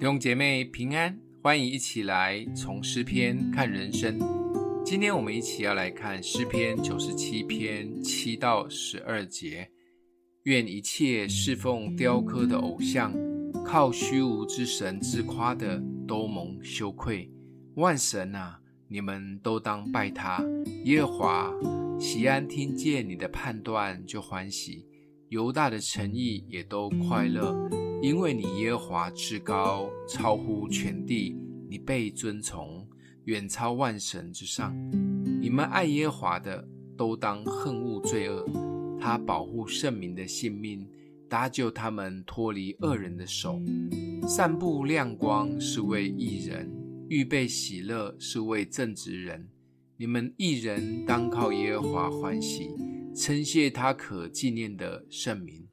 [0.00, 4.18] 弟兄姐妹平安，欢迎一起来从诗篇看人生。
[4.82, 9.70] 今天我们一起要来看诗篇九十七篇七到十二节。
[10.44, 13.12] 愿一切侍奉雕刻的偶像、
[13.62, 17.30] 靠虚无之神自夸的，都蒙羞愧。
[17.74, 18.58] 万神啊，
[18.88, 20.42] 你们都当拜他。
[20.86, 21.54] 耶和华，
[22.00, 24.86] 锡安听见你的判断就欢喜，
[25.28, 27.89] 犹大的诚意也都快乐。
[28.02, 31.36] 因为你耶和华至高，超乎全地，
[31.68, 32.88] 你被尊崇，
[33.24, 34.74] 远超万神之上。
[35.40, 38.46] 你们爱耶和华的，都当恨恶罪恶。
[38.98, 40.88] 他保护圣民的性命，
[41.28, 43.60] 搭救他们脱离恶人的手。
[44.26, 46.70] 散布亮光是为义人，
[47.10, 49.46] 预备喜乐是为正直人。
[49.98, 52.70] 你们义人当靠耶和华欢喜，
[53.14, 55.68] 称谢他可纪念的圣名。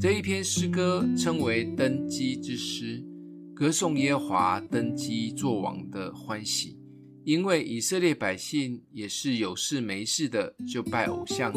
[0.00, 3.04] 这一篇诗歌称为登基之诗，
[3.54, 6.78] 歌颂耶和华登基作王的欢喜。
[7.24, 11.52] 因为以色列百姓也是有事没事的就拜偶像，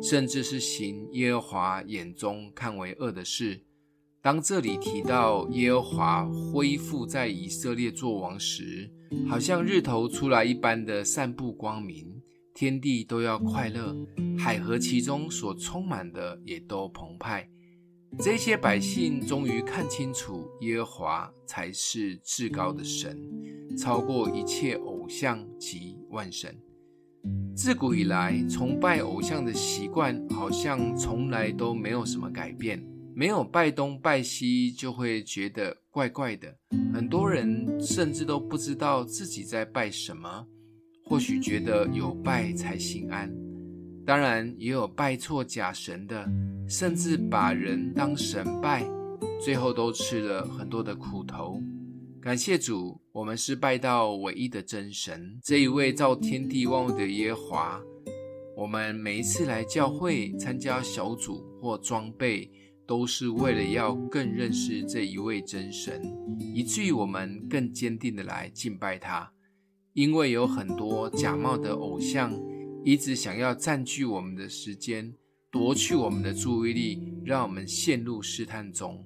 [0.00, 3.60] 甚至是行耶和华眼中看为恶的事。
[4.22, 8.88] 当这里提到耶和华恢复在以色列作王时，
[9.28, 12.22] 好像日头出来一般的散布光明，
[12.54, 13.94] 天地都要快乐，
[14.38, 17.50] 海和其中所充满的也都澎湃。
[18.18, 23.18] 这些百姓终于看清楚，耶和华才是至高的神，
[23.76, 26.56] 超过一切偶像及万神。
[27.54, 32.82] 自古以来，崇拜偶像的习惯好像从来都没有什么改变。
[33.14, 36.52] 没有拜东拜西，就会觉得怪怪的。
[36.92, 40.46] 很多人甚至都不知道自己在拜什么，
[41.04, 43.30] 或许觉得有拜才心安。
[44.06, 46.28] 当然，也有拜错假神的。
[46.66, 48.88] 甚至把人当神拜，
[49.38, 51.60] 最后都吃了很多的苦头。
[52.22, 57.82] 感谢主，我们是拜到唯一的真神，这一位造天地万物的耶和华。
[58.56, 62.50] 我们每一次来教会参加小组或装备，
[62.86, 66.02] 都是为了要更认识这一位真神，
[66.54, 69.30] 以至于我们更坚定的来敬拜他。
[69.92, 72.32] 因为有很多假冒的偶像，
[72.84, 75.12] 一直想要占据我们的时间。
[75.50, 79.02] 夺去我们的注意力，让我们陷入试探中。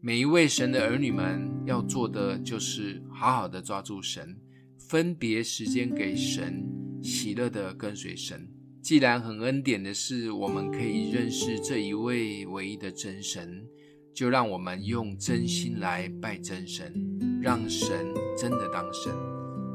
[0.00, 4.38] 每一位神的儿女们要做的，就是好好的抓住神，
[4.78, 6.64] 分别时间给神，
[7.02, 8.48] 喜乐的跟随神。
[8.80, 13.66] 既然很恩典的是，我们可以认识这一位唯一的真神，
[14.14, 16.94] 就让我们用真心来拜真神，
[17.42, 19.12] 让神真的当神。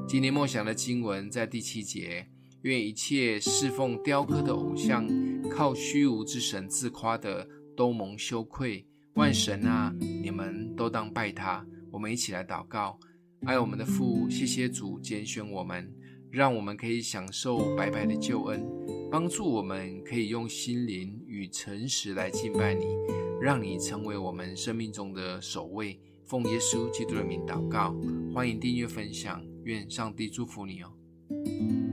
[0.08, 2.26] 今天梦想的经文在第七节。
[2.66, 5.08] 愿一切侍奉雕刻的偶像、
[5.52, 8.84] 靠虚无之神自夸的，都蒙羞愧。
[9.14, 11.64] 万神啊，你们都当拜他。
[11.92, 13.00] 我们一起来祷告：
[13.46, 15.94] 爱我们的父，谢谢主拣选我们，
[16.32, 18.66] 让我们可以享受白白的救恩，
[19.12, 22.88] 帮助我们可以用心灵与诚实来敬拜你，
[23.40, 26.00] 让你成为我们生命中的首位。
[26.24, 27.96] 奉耶稣基督的名祷告，
[28.34, 31.85] 欢迎订阅分享，愿上帝祝福你哦。